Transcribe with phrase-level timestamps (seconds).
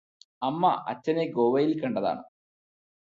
[0.41, 2.23] അമ്മ അച്ഛനെ ഗോവയിൽ കണ്ടതാണ്